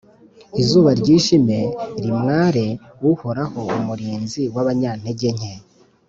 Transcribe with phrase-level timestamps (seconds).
[0.61, 1.59] izuba ryijime,
[2.03, 2.65] rimware,
[3.09, 5.51] Uhoraho, umurinzi w’abanyantegenke